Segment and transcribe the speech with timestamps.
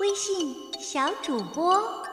[0.00, 2.04] 微信小主播。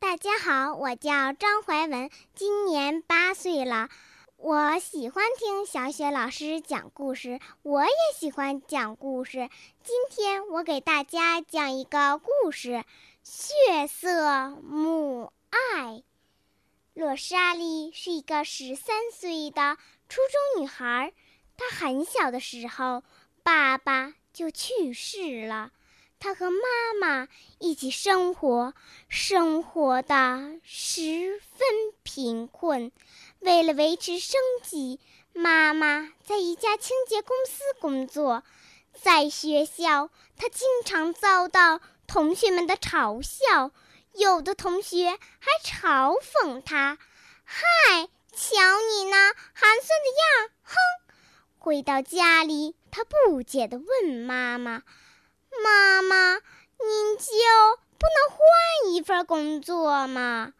[0.00, 3.88] 大家好，我叫张怀文，今年八岁了。
[4.36, 9.48] 我喜欢听小雪老师讲故事，我也喜欢讲故事。
[9.84, 12.68] 今天我给大家讲一个故事
[13.22, 15.92] 《血色母爱》。
[16.94, 19.76] 洛莎莉是一个十三岁的
[20.08, 20.20] 初
[20.56, 21.12] 中女孩，
[21.56, 23.04] 她很小的时候，
[23.44, 25.70] 爸爸就去世了。
[26.26, 26.58] 他和妈
[27.00, 27.28] 妈
[27.60, 28.74] 一起生活，
[29.08, 31.68] 生活的十分
[32.02, 32.90] 贫困。
[33.38, 34.98] 为了维持生计，
[35.32, 38.42] 妈妈在一家清洁公司工作。
[38.92, 43.70] 在学校，他经常遭到同学们的嘲笑，
[44.12, 46.98] 有的同学还嘲讽他
[47.46, 48.56] ：“嗨，瞧
[48.90, 50.74] 你那寒酸的样！”哼。
[51.56, 54.82] 回到家里，他不解地问妈妈。
[55.62, 57.26] 妈妈，您就
[57.98, 60.52] 不能换一份工作吗？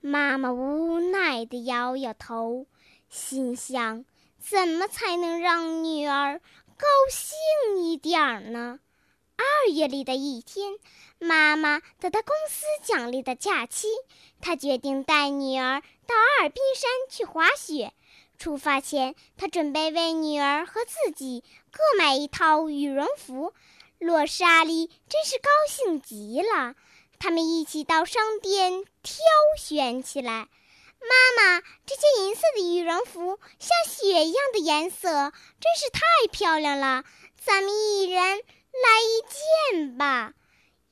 [0.00, 2.66] 妈妈无奈地摇摇头，
[3.08, 4.04] 心想：
[4.38, 6.40] 怎么才能让女儿
[6.76, 8.80] 高兴一点呢？
[9.36, 10.74] 二月里的一天，
[11.18, 13.88] 妈妈得到公司奖励的假期，
[14.40, 17.92] 她决定带女儿到阿尔滨山去滑雪。
[18.38, 23.52] 出发前，她准备为女儿和自己各买一套羽绒服。
[24.02, 26.74] 洛莎莉真是高兴极了，
[27.20, 29.22] 他们一起到商店挑
[29.56, 30.48] 选起来。
[30.98, 35.08] 妈妈，这件银色的羽绒服像雪一样的颜色，
[35.60, 36.00] 真是太
[36.32, 37.04] 漂亮了。
[37.36, 40.34] 咱们一人来一件吧。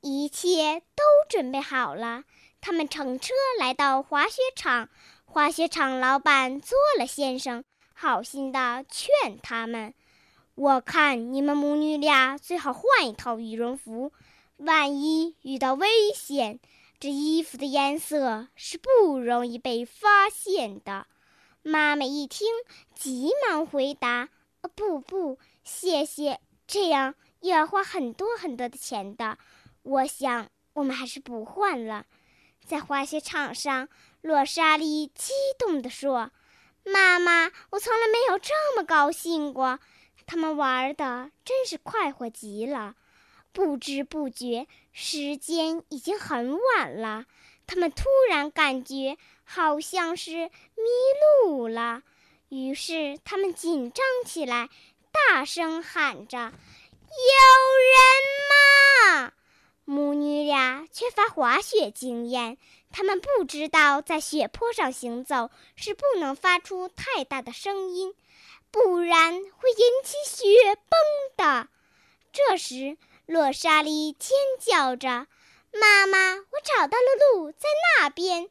[0.00, 2.24] 一切都准备好了，
[2.62, 4.88] 他们乘车来到滑雪场。
[5.26, 9.92] 滑雪场老板做了先生，好心地劝他们。
[10.56, 14.12] 我看你们母女俩最好换一套羽绒服，
[14.58, 16.60] 万一遇到危险，
[17.00, 21.08] 这衣服的颜色是不容易被发现的。
[21.62, 22.46] 妈妈一听，
[22.94, 24.28] 急忙回答
[24.76, 29.38] ：“不不，谢谢，这样又要花很多很多的钱的。
[29.82, 32.06] 我想我们还是不换了。”
[32.64, 33.88] 在滑雪场上，
[34.20, 36.30] 洛莎莉激动地说
[36.86, 39.80] ：“妈妈，我从来没有这么高兴过。”
[40.26, 42.96] 他们玩的真是快活极了，
[43.52, 47.26] 不知不觉时间已经很晚了。
[47.66, 50.84] 他们突然感觉好像是迷
[51.44, 52.02] 路了，
[52.48, 54.68] 于是他们紧张起来，
[55.12, 56.50] 大声喊着：“有
[57.92, 59.32] 人吗？”
[59.86, 62.56] 母女俩缺乏滑雪经验，
[62.90, 68.14] 他们不知道在雪坡上行走是不能发出太大的声音。
[68.74, 70.98] 不然会引起雪崩
[71.36, 71.68] 的。
[72.32, 75.28] 这时，洛莎莉尖叫着
[75.70, 77.68] ：“妈妈，我找到了路，在
[78.00, 78.50] 那边！”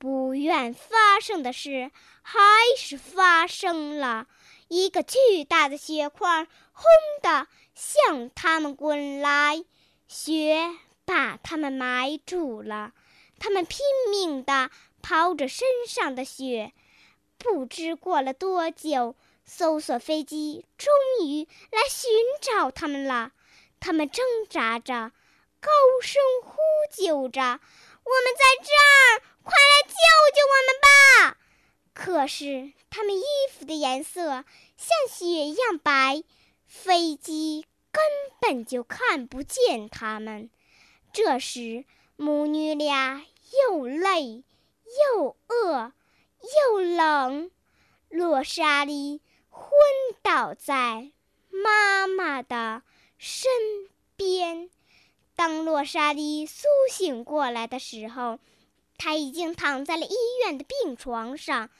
[0.00, 1.90] 不愿发生的事
[2.22, 2.38] 还
[2.78, 4.26] 是发生了，
[4.68, 6.84] 一个巨大的雪块“轰”
[7.20, 9.66] 的向他们滚来，
[10.06, 12.94] 雪把他们埋住了。
[13.38, 13.80] 他们拼
[14.10, 14.70] 命地
[15.02, 16.72] 刨着身上的雪，
[17.36, 19.14] 不知过了多久。
[19.50, 20.92] 搜索飞机终
[21.24, 23.32] 于来寻找他们了，
[23.80, 25.10] 他们挣扎着，
[25.58, 25.70] 高
[26.02, 26.58] 声呼
[26.92, 27.40] 救着
[28.04, 29.94] ：“我们在这儿，快来救
[30.36, 31.38] 救我们吧！”
[31.94, 34.44] 可是他们衣服的颜色
[34.76, 36.22] 像雪一样白，
[36.66, 38.02] 飞机根
[38.40, 40.50] 本就看不见他们。
[41.10, 41.86] 这时，
[42.16, 43.24] 母女俩
[43.66, 44.44] 又累
[45.16, 45.92] 又饿
[46.70, 47.50] 又冷，
[48.10, 49.22] 洛莎莉。
[49.58, 49.70] 昏
[50.22, 51.10] 倒在
[51.50, 52.82] 妈妈的
[53.18, 53.50] 身
[54.14, 54.70] 边。
[55.34, 58.38] 当洛莎莉苏醒过来的时候，
[58.96, 61.70] 她已经躺在了医院的病床上。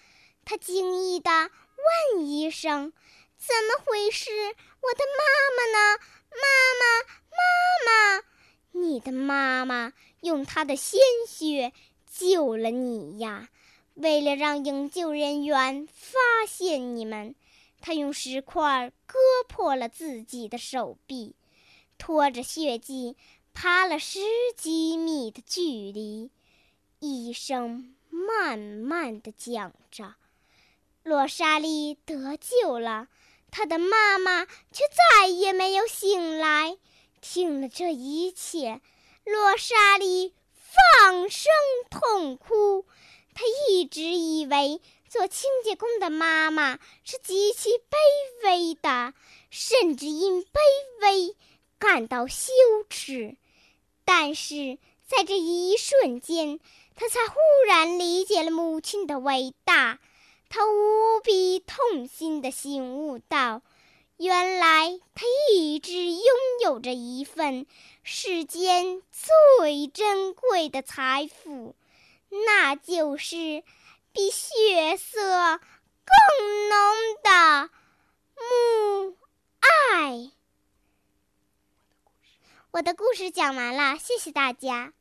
[0.44, 1.30] 她惊异地
[2.12, 2.92] 问医生
[3.38, 4.30] ：“怎么回事？
[4.30, 5.24] 我的妈
[5.56, 5.98] 妈呢？
[6.30, 6.46] 妈
[6.80, 6.84] 妈，
[7.30, 8.24] 妈妈！
[8.72, 11.72] 你的妈妈用她的鲜血
[12.10, 13.48] 救了你呀！
[13.94, 17.34] 为了让营救人员发现你们。”
[17.80, 21.36] 他用石块割破了自己的手臂，
[21.96, 23.16] 拖着血迹
[23.54, 24.20] 爬了十
[24.56, 26.30] 几米的距离。
[26.98, 30.16] 医生慢慢的讲着
[31.04, 33.08] ：“洛莎莉得救了，
[33.50, 34.82] 她的妈妈却
[35.12, 36.76] 再也没有醒来。”
[37.22, 38.80] 听了这一切，
[39.24, 41.52] 洛莎莉放声
[41.90, 42.84] 痛哭。
[43.34, 44.80] 她一直以为。
[45.08, 49.14] 做清洁工的妈妈是极其卑微的，
[49.50, 50.58] 甚至因卑
[51.00, 51.36] 微
[51.78, 52.52] 感到羞
[52.88, 53.36] 耻。
[54.04, 56.60] 但是在这一瞬间，
[56.94, 59.98] 他才忽然理解了母亲的伟大。
[60.50, 63.60] 他无比痛心地醒悟到，
[64.16, 66.24] 原来他一直拥
[66.64, 67.66] 有着一份
[68.02, 71.74] 世间最珍贵的财富，
[72.46, 73.62] 那就是
[74.18, 76.76] 比血色更浓
[77.22, 77.70] 的
[78.34, 79.16] 母
[79.60, 80.32] 爱。
[82.72, 84.92] 我的故事讲完了，谢谢大家。